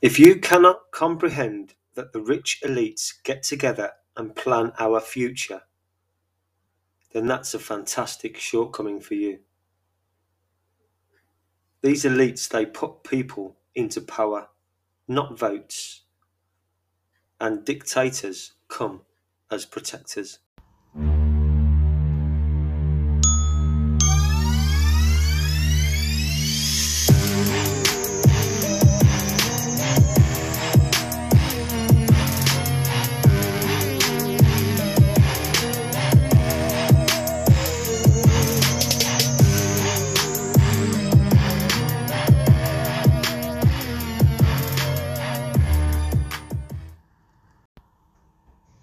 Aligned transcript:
If 0.00 0.20
you 0.20 0.36
cannot 0.36 0.92
comprehend 0.92 1.74
that 1.94 2.12
the 2.12 2.20
rich 2.20 2.60
elites 2.64 3.14
get 3.24 3.42
together 3.42 3.90
and 4.16 4.36
plan 4.36 4.72
our 4.78 5.00
future, 5.00 5.62
then 7.12 7.26
that's 7.26 7.52
a 7.54 7.58
fantastic 7.58 8.36
shortcoming 8.36 9.00
for 9.00 9.14
you. 9.14 9.40
These 11.82 12.04
elites, 12.04 12.48
they 12.48 12.64
put 12.66 13.02
people 13.02 13.56
into 13.74 14.00
power, 14.00 14.48
not 15.08 15.36
votes, 15.36 16.02
and 17.40 17.64
dictators 17.64 18.52
come 18.68 19.02
as 19.50 19.64
protectors. 19.64 20.38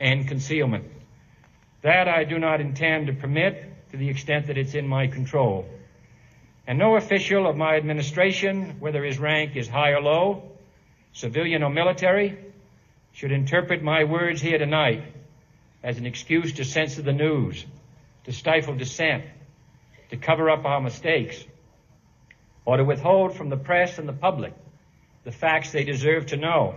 and 0.00 0.26
concealment. 0.26 0.84
That 1.82 2.08
I 2.08 2.24
do 2.24 2.38
not 2.38 2.60
intend 2.60 3.08
to 3.08 3.12
permit 3.12 3.90
to 3.90 3.96
the 3.96 4.08
extent 4.08 4.46
that 4.48 4.58
it's 4.58 4.74
in 4.74 4.88
my 4.88 5.06
control. 5.06 5.68
And 6.66 6.78
no 6.78 6.96
official 6.96 7.46
of 7.46 7.56
my 7.56 7.76
administration, 7.76 8.76
whether 8.80 9.04
his 9.04 9.18
rank 9.18 9.56
is 9.56 9.68
high 9.68 9.90
or 9.90 10.00
low, 10.00 10.50
civilian 11.12 11.62
or 11.62 11.70
military, 11.70 12.38
should 13.12 13.32
interpret 13.32 13.82
my 13.82 14.04
words 14.04 14.40
here 14.40 14.58
tonight 14.58 15.02
as 15.82 15.98
an 15.98 16.06
excuse 16.06 16.54
to 16.54 16.64
censor 16.64 17.02
the 17.02 17.12
news, 17.12 17.64
to 18.24 18.32
stifle 18.32 18.74
dissent, 18.74 19.24
to 20.10 20.16
cover 20.16 20.48
up 20.48 20.64
our 20.64 20.80
mistakes, 20.80 21.44
or 22.64 22.78
to 22.78 22.84
withhold 22.84 23.36
from 23.36 23.50
the 23.50 23.56
press 23.56 23.98
and 23.98 24.08
the 24.08 24.12
public 24.12 24.54
the 25.24 25.32
facts 25.32 25.72
they 25.72 25.84
deserve 25.84 26.26
to 26.26 26.36
know. 26.36 26.76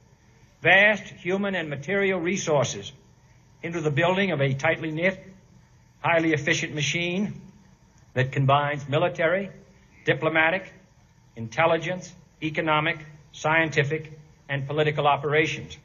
vast 0.61 1.03
human 1.03 1.55
and 1.55 1.69
material 1.69 2.19
resources 2.19 2.91
into 3.63 3.81
the 3.81 3.91
building 3.91 4.31
of 4.31 4.41
a 4.41 4.53
tightly 4.53 4.91
knit, 4.91 5.23
highly 6.01 6.33
efficient 6.33 6.73
machine 6.73 7.33
that 8.13 8.31
combines 8.31 8.87
military, 8.87 9.49
diplomatic, 10.05 10.71
intelligence, 11.35 12.13
economic, 12.41 12.99
scientific, 13.31 14.11
and 14.49 14.67
political 14.67 15.07
operations. 15.07 15.77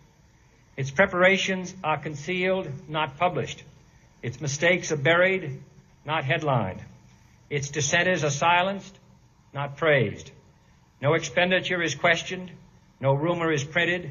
Its 0.76 0.90
preparations 0.90 1.74
are 1.82 1.98
concealed, 1.98 2.68
not 2.88 3.16
published. 3.16 3.62
Its 4.22 4.40
mistakes 4.40 4.92
are 4.92 4.96
buried, 4.96 5.60
not 6.04 6.24
headlined. 6.24 6.82
Its 7.48 7.70
dissenters 7.70 8.24
are 8.24 8.30
silenced, 8.30 8.98
not 9.54 9.76
praised. 9.76 10.30
No 11.00 11.14
expenditure 11.14 11.82
is 11.82 11.94
questioned, 11.94 12.50
no 13.00 13.14
rumor 13.14 13.52
is 13.52 13.62
printed, 13.62 14.10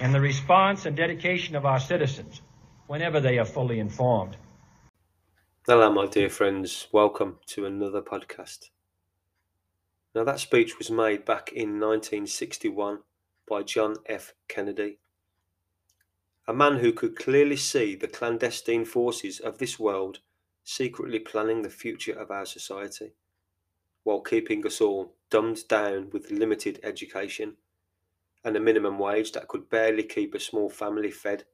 and 0.00 0.14
the 0.14 0.20
response 0.20 0.86
and 0.86 0.96
dedication 0.96 1.56
of 1.56 1.66
our 1.66 1.80
citizens 1.80 2.40
whenever 2.86 3.20
they 3.20 3.38
are 3.38 3.44
fully 3.44 3.80
informed. 3.80 4.36
Hello, 5.66 5.92
my 5.92 6.06
dear 6.06 6.30
friends. 6.30 6.86
Welcome 6.92 7.38
to 7.48 7.66
another 7.66 8.00
podcast. 8.00 8.70
Now, 10.14 10.24
that 10.24 10.40
speech 10.40 10.78
was 10.78 10.90
made 10.90 11.24
back 11.24 11.52
in 11.52 11.80
1961 11.80 13.00
by 13.48 13.62
John 13.62 13.96
F. 14.06 14.34
Kennedy, 14.46 14.98
a 16.46 16.54
man 16.54 16.78
who 16.78 16.92
could 16.92 17.16
clearly 17.16 17.56
see 17.56 17.94
the 17.94 18.08
clandestine 18.08 18.84
forces 18.84 19.40
of 19.40 19.58
this 19.58 19.78
world 19.78 20.20
secretly 20.64 21.18
planning 21.18 21.62
the 21.62 21.70
future 21.70 22.12
of 22.18 22.30
our 22.30 22.46
society, 22.46 23.12
while 24.04 24.20
keeping 24.20 24.64
us 24.66 24.80
all 24.80 25.14
dumbed 25.28 25.66
down 25.68 26.08
with 26.10 26.30
limited 26.30 26.80
education 26.82 27.56
and 28.44 28.56
a 28.56 28.60
minimum 28.60 28.98
wage 28.98 29.32
that 29.32 29.48
could 29.48 29.68
barely 29.68 30.02
keep 30.02 30.34
a 30.34 30.40
small 30.40 30.70
family 30.70 31.10
fed, 31.10 31.44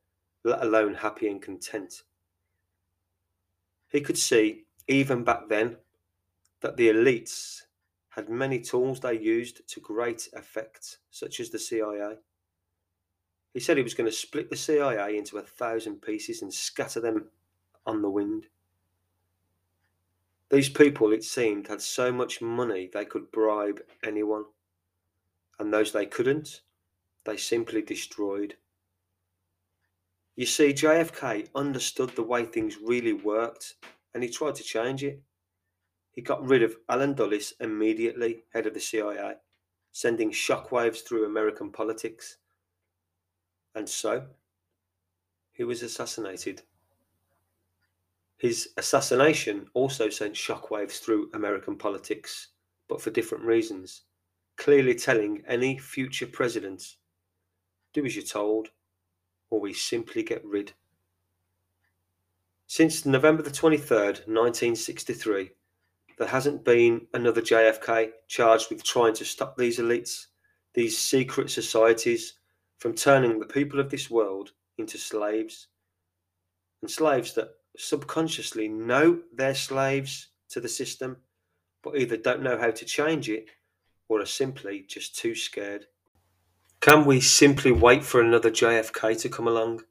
let 0.45 0.63
alone 0.63 0.95
happy 0.95 1.29
and 1.29 1.41
content. 1.41 2.03
He 3.89 4.01
could 4.01 4.19
see, 4.19 4.65
even 4.89 5.25
back 5.25 5.49
then, 5.49 5.77
that 6.61 6.77
the 6.77 6.89
elites 6.89 7.63
had 8.11 8.29
many 8.29 8.61
tools 8.61 9.01
they 9.01 9.19
used 9.19 9.67
to 9.69 9.81
great 9.81 10.29
effect, 10.35 10.99
such 11.11 11.41
as 11.41 11.51
the 11.51 11.59
CIA. 11.59 12.17
He 13.53 13.61
said 13.61 13.77
he 13.77 13.83
was 13.83 13.95
going 13.95 14.11
to 14.11 14.17
split 14.17 14.51
the 14.51 14.57
CIA 14.57 15.17
into 15.17 15.39
a 15.39 15.43
thousand 15.43 16.03
pieces 16.03 16.43
and 16.43 16.53
scatter 16.53 17.01
them 17.01 17.27
on 17.87 18.03
the 18.03 18.11
wind. 18.11 18.47
These 20.51 20.69
people, 20.69 21.13
it 21.13 21.25
seemed, 21.25 21.69
had 21.69 21.81
so 21.81 22.13
much 22.13 22.41
money 22.41 22.91
they 22.93 23.05
could 23.05 23.31
bribe 23.31 23.81
anyone, 24.05 24.45
and 25.59 25.73
those 25.73 25.93
they 25.93 26.07
couldn't, 26.07 26.63
they 27.25 27.37
simply 27.37 27.83
destroyed. 27.83 28.57
You 30.37 30.47
see, 30.47 30.73
JFK 30.73 31.49
understood 31.55 32.11
the 32.11 32.23
way 32.23 32.45
things 32.45 32.77
really 32.79 33.13
worked 33.13 33.75
and 34.13 34.23
he 34.23 34.29
tried 34.29 34.55
to 34.57 34.63
change 34.63 35.03
it. 35.05 35.23
he 36.13 36.23
got 36.23 36.47
rid 36.47 36.63
of 36.63 36.77
Allen 36.89 37.15
Dulles 37.15 37.55
immediately, 37.61 38.45
head 38.53 38.67
of 38.67 38.75
the 38.75 38.81
CIA, 38.81 39.35
sending 39.93 40.31
shockwaves 40.31 41.05
through 41.05 41.27
American 41.27 41.73
politics. 41.73 42.39
And 43.75 43.89
so, 43.89 44.27
he 45.53 45.65
was 45.65 45.83
assassinated. 45.83 46.63
His 48.37 48.71
assassination 48.77 49.69
also 49.75 50.09
sent 50.09 50.35
shockwaves 50.35 51.01
through 51.01 51.31
American 51.35 51.77
politics, 51.77 52.49
but 52.89 53.01
for 53.01 53.11
different 53.11 53.45
reasons, 53.45 54.03
clearly 54.57 54.95
telling 54.95 55.43
any 55.49 55.79
future 55.79 56.27
president 56.27 56.97
do 57.95 58.05
as 58.05 58.15
you're 58.15 58.25
told, 58.25 58.69
or 59.51 59.61
we 59.61 59.73
simply 59.73 60.23
get 60.23 60.45
rid. 60.45 60.73
Since 62.67 63.07
November 63.07 63.43
the 63.43 63.51
23rd, 63.51 64.27
1963, 64.27 65.51
there 66.19 66.29
hasn't 66.29 66.65
been 66.65 67.07
another 67.15 67.41
JFK 67.41 68.11
charged 68.29 68.71
with 68.71 68.85
trying 68.85 69.15
to 69.15 69.25
stop 69.25 69.57
these 69.57 69.79
elites, 69.79 70.27
these 70.75 70.99
secret 70.99 71.51
societies, 71.51 72.35
from 72.79 72.95
turning 72.95 73.39
the 73.39 73.47
people 73.47 73.81
of 73.81 73.91
this 73.91 74.11
world 74.11 74.51
into 74.77 74.99
slaves. 74.99 75.69
And 76.83 76.91
slaves 76.91 77.33
that 77.35 77.51
subconsciously 77.77 78.69
know 78.69 79.21
they're 79.33 79.55
slaves 79.55 80.29
to 80.51 80.61
the 80.61 80.69
system, 80.69 81.17
but 81.83 81.97
either 81.97 82.17
don't 82.17 82.43
know 82.43 82.59
how 82.59 82.71
to 82.71 82.85
change 82.85 83.31
it 83.31 83.47
or 84.09 84.21
are 84.21 84.27
simply 84.27 84.85
just 84.89 85.17
too 85.17 85.35
scared. 85.35 85.87
Can 86.85 87.07
we 87.07 87.19
simply 87.19 87.73
wait 87.73 88.05
for 88.05 88.21
another 88.21 88.51
JFK 88.51 89.19
to 89.23 89.31
come 89.31 89.49
along? 89.49 89.85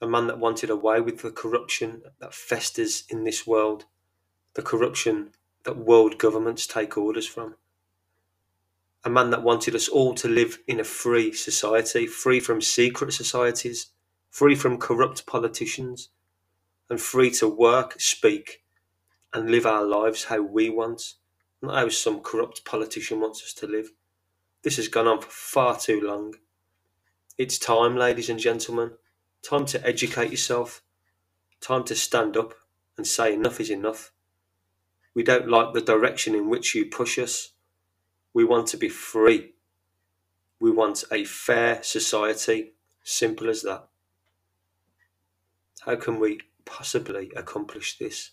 A 0.00 0.08
man 0.08 0.26
that 0.26 0.40
wanted 0.40 0.70
away 0.70 1.00
with 1.00 1.22
the 1.22 1.30
corruption 1.30 2.02
that 2.18 2.34
festers 2.34 3.04
in 3.08 3.22
this 3.22 3.46
world, 3.46 3.84
the 4.54 4.62
corruption 4.62 5.30
that 5.62 5.76
world 5.76 6.18
governments 6.18 6.66
take 6.66 6.98
orders 6.98 7.28
from. 7.28 7.54
A 9.04 9.08
man 9.08 9.30
that 9.30 9.44
wanted 9.44 9.76
us 9.76 9.86
all 9.86 10.16
to 10.16 10.26
live 10.26 10.58
in 10.66 10.80
a 10.80 10.84
free 10.84 11.32
society, 11.32 12.08
free 12.08 12.40
from 12.40 12.60
secret 12.60 13.12
societies, 13.12 13.92
free 14.28 14.56
from 14.56 14.78
corrupt 14.78 15.26
politicians, 15.26 16.08
and 16.90 17.00
free 17.00 17.30
to 17.30 17.46
work, 17.46 18.00
speak, 18.00 18.64
and 19.32 19.48
live 19.48 19.64
our 19.64 19.84
lives 19.84 20.24
how 20.24 20.42
we 20.42 20.70
want, 20.70 21.14
not 21.62 21.76
how 21.76 21.88
some 21.88 22.18
corrupt 22.18 22.64
politician 22.64 23.20
wants 23.20 23.44
us 23.44 23.54
to 23.54 23.68
live. 23.68 23.92
This 24.66 24.78
has 24.78 24.88
gone 24.88 25.06
on 25.06 25.20
for 25.20 25.30
far 25.30 25.78
too 25.78 26.00
long. 26.00 26.34
It's 27.38 27.56
time, 27.56 27.94
ladies 27.94 28.28
and 28.28 28.40
gentlemen, 28.40 28.94
time 29.40 29.64
to 29.66 29.86
educate 29.86 30.32
yourself, 30.32 30.82
time 31.60 31.84
to 31.84 31.94
stand 31.94 32.36
up 32.36 32.52
and 32.96 33.06
say 33.06 33.32
enough 33.32 33.60
is 33.60 33.70
enough. 33.70 34.10
We 35.14 35.22
don't 35.22 35.48
like 35.48 35.72
the 35.72 35.80
direction 35.80 36.34
in 36.34 36.48
which 36.48 36.74
you 36.74 36.84
push 36.84 37.16
us. 37.16 37.52
We 38.34 38.44
want 38.44 38.66
to 38.66 38.76
be 38.76 38.88
free. 38.88 39.52
We 40.58 40.72
want 40.72 41.04
a 41.12 41.24
fair 41.24 41.80
society. 41.84 42.72
Simple 43.04 43.48
as 43.48 43.62
that. 43.62 43.86
How 45.82 45.94
can 45.94 46.18
we 46.18 46.40
possibly 46.64 47.30
accomplish 47.36 47.98
this? 47.98 48.32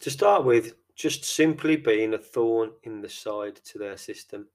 To 0.00 0.10
start 0.10 0.44
with, 0.44 0.74
just 0.94 1.24
simply 1.24 1.76
being 1.76 2.12
a 2.12 2.18
thorn 2.18 2.72
in 2.82 3.00
the 3.00 3.08
side 3.08 3.56
to 3.64 3.78
their 3.78 3.96
system. 3.96 4.48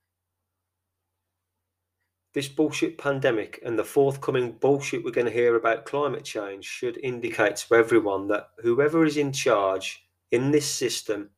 This 2.34 2.48
bullshit 2.48 3.00
pandemic 3.00 3.60
and 3.66 3.78
the 3.78 3.84
forthcoming 3.84 4.52
bullshit 4.52 5.04
we're 5.04 5.12
going 5.12 5.26
to 5.26 5.34
hear 5.34 5.56
about 5.56 5.86
climate 5.86 6.24
change 6.24 6.66
should 6.66 6.98
indicate 6.98 7.56
to 7.56 7.76
everyone 7.76 8.28
that 8.28 8.50
whoever 8.60 9.04
is 9.04 9.18
in 9.18 9.32
charge 9.32 10.06
in 10.30 10.52
this 10.52 10.68
system 10.68 11.32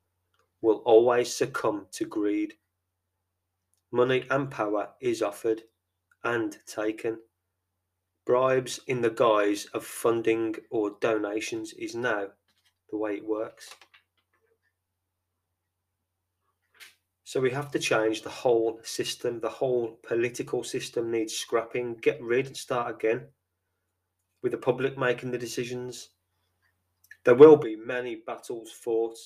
will 0.61 0.83
always 0.85 1.33
succumb 1.33 1.87
to 1.91 2.05
greed. 2.05 2.55
Money 3.89 4.25
and 4.29 4.51
power 4.51 4.89
is 4.99 5.21
offered 5.21 5.63
and 6.25 6.57
taken. 6.65 7.19
Bribes 8.25 8.81
in 8.85 9.01
the 9.01 9.09
guise 9.09 9.65
of 9.73 9.85
funding 9.85 10.55
or 10.69 10.97
donations 10.99 11.73
is 11.73 11.95
now 11.95 12.27
the 12.89 12.97
way 12.97 13.15
it 13.15 13.25
works. 13.25 13.69
So 17.31 17.39
we 17.39 17.51
have 17.51 17.71
to 17.71 17.79
change 17.79 18.23
the 18.23 18.29
whole 18.29 18.81
system. 18.83 19.39
The 19.39 19.49
whole 19.49 19.99
political 20.03 20.65
system 20.65 21.09
needs 21.09 21.33
scrapping. 21.33 21.95
Get 22.01 22.21
rid 22.21 22.47
and 22.47 22.57
start 22.57 22.93
again 22.93 23.27
with 24.41 24.51
the 24.51 24.57
public 24.57 24.97
making 24.97 25.31
the 25.31 25.37
decisions 25.37 26.09
there 27.23 27.35
will 27.35 27.57
be 27.57 27.75
many 27.75 28.15
battles 28.15 28.71
fought 28.71 29.17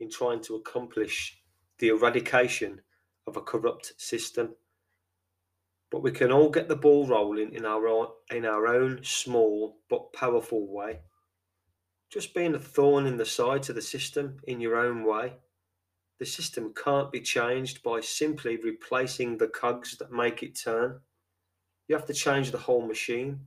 in 0.00 0.10
trying 0.10 0.42
to 0.42 0.54
accomplish 0.56 1.40
the 1.78 1.88
eradication 1.88 2.80
of 3.26 3.36
a 3.36 3.40
corrupt 3.40 3.94
system. 3.96 4.54
But 5.90 6.02
we 6.02 6.10
can 6.10 6.30
all 6.30 6.50
get 6.50 6.68
the 6.68 6.76
ball 6.76 7.06
rolling 7.06 7.54
in 7.54 7.64
our 7.64 7.88
own, 7.88 8.08
in 8.30 8.44
our 8.44 8.66
own 8.66 9.00
small 9.02 9.78
but 9.88 10.12
powerful 10.12 10.70
way. 10.70 11.00
Just 12.10 12.34
being 12.34 12.54
a 12.54 12.58
thorn 12.58 13.06
in 13.06 13.16
the 13.16 13.24
side 13.24 13.62
to 13.64 13.72
the 13.72 13.82
system 13.82 14.36
in 14.44 14.60
your 14.60 14.76
own 14.76 15.04
way. 15.04 15.32
The 16.18 16.26
system 16.26 16.74
can't 16.74 17.12
be 17.12 17.20
changed 17.20 17.82
by 17.82 18.00
simply 18.00 18.56
replacing 18.56 19.38
the 19.38 19.48
cogs 19.48 19.96
that 19.98 20.10
make 20.10 20.42
it 20.42 20.58
turn. 20.58 21.00
You 21.86 21.96
have 21.96 22.06
to 22.06 22.14
change 22.14 22.50
the 22.50 22.58
whole 22.58 22.86
machine. 22.86 23.40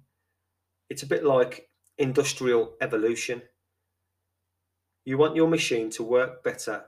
It's 0.90 1.04
a 1.04 1.08
bit 1.08 1.24
like 1.24 1.70
industrial 1.98 2.76
evolution. 2.82 3.42
You 5.04 5.18
want 5.18 5.36
your 5.36 5.50
machine 5.50 5.90
to 5.92 6.04
work 6.04 6.44
better. 6.44 6.86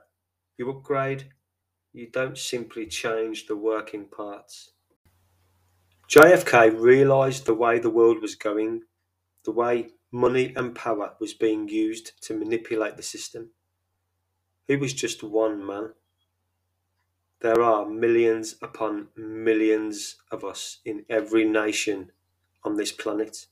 You 0.56 0.70
upgrade, 0.70 1.32
you 1.92 2.08
don't 2.10 2.38
simply 2.38 2.86
change 2.86 3.46
the 3.46 3.56
working 3.56 4.06
parts. 4.06 4.70
JFK 6.08 6.80
realised 6.80 7.44
the 7.44 7.54
way 7.54 7.78
the 7.78 7.90
world 7.90 8.20
was 8.20 8.34
going, 8.34 8.82
the 9.44 9.52
way 9.52 9.88
money 10.12 10.52
and 10.56 10.74
power 10.74 11.14
was 11.20 11.34
being 11.34 11.68
used 11.68 12.12
to 12.22 12.38
manipulate 12.38 12.96
the 12.96 13.02
system. 13.02 13.50
He 14.66 14.76
was 14.76 14.94
just 14.94 15.22
one 15.22 15.64
man. 15.64 15.90
There 17.40 17.62
are 17.62 17.86
millions 17.86 18.56
upon 18.62 19.08
millions 19.16 20.16
of 20.30 20.44
us 20.44 20.78
in 20.84 21.04
every 21.10 21.44
nation 21.44 22.12
on 22.64 22.76
this 22.76 22.90
planet. 22.90 23.46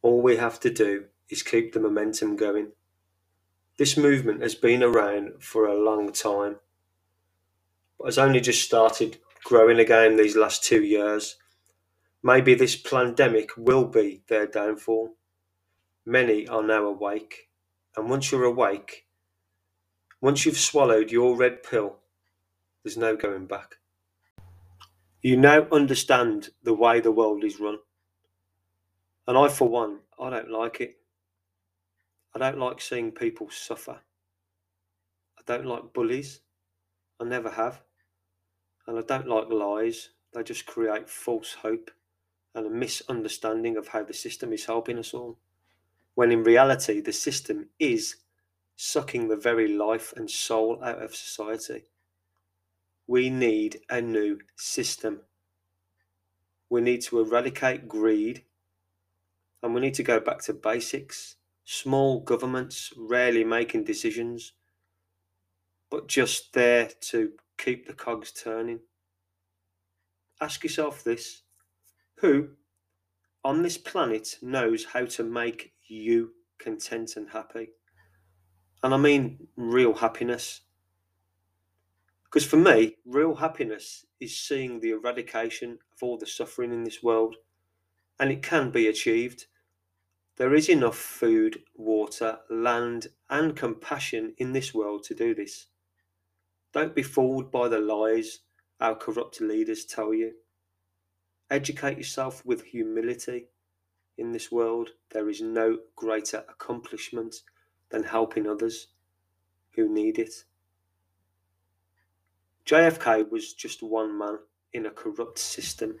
All 0.00 0.22
we 0.22 0.36
have 0.36 0.58
to 0.60 0.70
do 0.70 1.04
is 1.28 1.42
keep 1.42 1.74
the 1.74 1.80
momentum 1.80 2.36
going. 2.36 2.72
This 3.76 3.98
movement 3.98 4.40
has 4.40 4.54
been 4.54 4.82
around 4.82 5.42
for 5.42 5.66
a 5.66 5.78
long 5.78 6.12
time, 6.12 6.56
but 7.98 8.06
has 8.06 8.18
only 8.18 8.40
just 8.40 8.62
started 8.62 9.18
growing 9.44 9.78
again 9.78 10.16
these 10.16 10.36
last 10.36 10.64
two 10.64 10.82
years. 10.82 11.36
Maybe 12.22 12.54
this 12.54 12.76
pandemic 12.76 13.50
will 13.56 13.84
be 13.84 14.22
their 14.28 14.46
downfall. 14.46 15.16
Many 16.06 16.48
are 16.48 16.62
now 16.62 16.86
awake, 16.86 17.50
and 17.96 18.08
once 18.08 18.32
you're 18.32 18.44
awake, 18.44 19.06
once 20.20 20.44
you've 20.44 20.58
swallowed 20.58 21.10
your 21.10 21.36
red 21.36 21.62
pill, 21.62 21.96
there's 22.82 22.96
no 22.96 23.16
going 23.16 23.46
back. 23.46 23.76
You 25.22 25.36
now 25.36 25.66
understand 25.70 26.50
the 26.62 26.74
way 26.74 27.00
the 27.00 27.12
world 27.12 27.44
is 27.44 27.60
run. 27.60 27.78
And 29.26 29.36
I, 29.36 29.48
for 29.48 29.68
one, 29.68 30.00
I 30.18 30.30
don't 30.30 30.50
like 30.50 30.80
it. 30.80 30.96
I 32.34 32.38
don't 32.38 32.58
like 32.58 32.80
seeing 32.80 33.12
people 33.12 33.48
suffer. 33.50 34.00
I 35.38 35.42
don't 35.46 35.66
like 35.66 35.92
bullies. 35.92 36.40
I 37.20 37.24
never 37.24 37.50
have. 37.50 37.82
And 38.86 38.98
I 38.98 39.02
don't 39.02 39.28
like 39.28 39.50
lies. 39.50 40.10
They 40.32 40.42
just 40.42 40.66
create 40.66 41.08
false 41.08 41.54
hope 41.54 41.90
and 42.54 42.66
a 42.66 42.70
misunderstanding 42.70 43.76
of 43.76 43.88
how 43.88 44.02
the 44.04 44.14
system 44.14 44.52
is 44.52 44.64
helping 44.64 44.98
us 44.98 45.14
all. 45.14 45.38
When 46.14 46.32
in 46.32 46.42
reality, 46.42 47.00
the 47.00 47.12
system 47.12 47.68
is 47.78 48.16
sucking 48.82 49.28
the 49.28 49.36
very 49.36 49.68
life 49.68 50.10
and 50.16 50.30
soul 50.30 50.82
out 50.82 51.02
of 51.02 51.14
society. 51.14 51.84
We 53.06 53.28
need 53.28 53.80
a 53.90 54.00
new 54.00 54.38
system. 54.56 55.20
We 56.70 56.80
need 56.80 57.02
to 57.02 57.20
eradicate 57.20 57.88
greed 57.88 58.44
and 59.62 59.74
we 59.74 59.82
need 59.82 59.92
to 59.94 60.02
go 60.02 60.18
back 60.18 60.40
to 60.44 60.54
basics 60.54 61.36
small 61.64 62.20
governments 62.20 62.90
rarely 62.96 63.44
making 63.44 63.84
decisions, 63.84 64.54
but 65.90 66.08
just 66.08 66.54
there 66.54 66.88
to 67.00 67.32
keep 67.58 67.86
the 67.86 67.92
cogs 67.92 68.32
turning. 68.32 68.80
Ask 70.40 70.64
yourself 70.64 71.04
this 71.04 71.42
who 72.16 72.48
on 73.44 73.62
this 73.62 73.76
planet 73.76 74.38
knows 74.40 74.86
how 74.86 75.04
to 75.04 75.22
make 75.22 75.74
you 75.86 76.30
content 76.58 77.16
and 77.16 77.28
happy? 77.28 77.68
And 78.82 78.94
I 78.94 78.98
mean 78.98 79.48
real 79.56 79.94
happiness. 79.94 80.62
Because 82.24 82.46
for 82.46 82.56
me, 82.56 82.96
real 83.06 83.36
happiness 83.36 84.06
is 84.20 84.38
seeing 84.38 84.80
the 84.80 84.90
eradication 84.90 85.78
of 85.94 86.02
all 86.02 86.18
the 86.18 86.26
suffering 86.26 86.72
in 86.72 86.84
this 86.84 87.02
world, 87.02 87.36
and 88.20 88.30
it 88.32 88.42
can 88.42 88.70
be 88.70 88.88
achieved 88.88 89.46
There 90.36 90.54
is 90.54 90.68
enough 90.68 90.96
food, 90.98 91.64
water, 91.76 92.40
land, 92.50 93.08
and 93.30 93.56
compassion 93.56 94.34
in 94.38 94.52
this 94.52 94.74
world 94.74 95.04
to 95.04 95.14
do 95.14 95.34
this. 95.34 95.66
Don't 96.72 96.94
be 96.94 97.02
fooled 97.02 97.52
by 97.52 97.68
the 97.68 97.78
lies 97.80 98.40
our 98.80 98.96
corrupt 98.96 99.40
leaders 99.40 99.84
tell 99.84 100.14
you. 100.14 100.32
Educate 101.50 101.98
yourself 101.98 102.44
with 102.46 102.64
humility. 102.64 103.48
In 104.18 104.32
this 104.32 104.52
world, 104.52 104.90
there 105.10 105.28
is 105.28 105.42
no 105.42 105.78
greater 105.96 106.44
accomplishment 106.48 107.36
than 107.90 108.04
helping 108.04 108.46
others 108.46 108.88
who 109.74 109.88
need 109.88 110.18
it. 110.18 110.44
JFK 112.66 113.30
was 113.30 113.52
just 113.52 113.82
one 113.82 114.16
man 114.16 114.38
in 114.72 114.86
a 114.86 114.90
corrupt 114.90 115.38
system. 115.38 115.96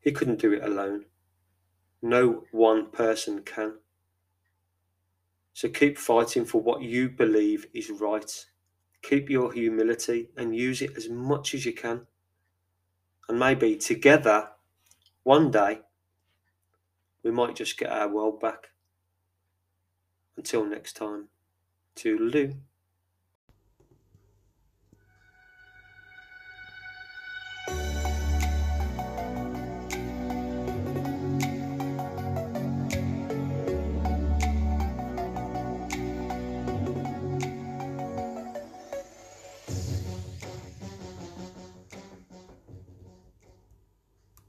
He 0.00 0.12
couldn't 0.12 0.40
do 0.40 0.52
it 0.52 0.62
alone. 0.62 1.06
No 2.00 2.44
one 2.52 2.90
person 2.90 3.42
can. 3.42 3.74
So 5.54 5.68
keep 5.68 5.98
fighting 5.98 6.44
for 6.44 6.60
what 6.60 6.82
you 6.82 7.08
believe 7.08 7.66
is 7.74 7.90
right. 7.90 8.46
Keep 9.02 9.28
your 9.28 9.52
humility 9.52 10.30
and 10.36 10.54
use 10.54 10.82
it 10.82 10.96
as 10.96 11.08
much 11.08 11.54
as 11.54 11.66
you 11.66 11.72
can. 11.72 12.06
And 13.28 13.38
maybe 13.38 13.76
together, 13.76 14.50
one 15.24 15.50
day, 15.50 15.80
we 17.24 17.32
might 17.32 17.56
just 17.56 17.76
get 17.76 17.90
our 17.90 18.08
world 18.08 18.40
back. 18.40 18.68
Until 20.38 20.64
next 20.64 20.92
time, 20.92 21.30
toodaloo. 21.96 22.54